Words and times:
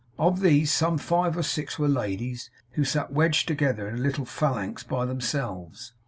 Of 0.17 0.39
these 0.41 0.71
some 0.71 0.97
five 0.97 1.37
or 1.37 1.43
six 1.43 1.77
were 1.77 1.87
ladies, 1.87 2.49
who 2.71 2.83
sat 2.83 3.13
wedged 3.13 3.47
together 3.47 3.87
in 3.87 3.93
a 3.97 4.01
little 4.01 4.25
phalanx 4.25 4.81
by 4.81 5.05
themselves. 5.05 5.93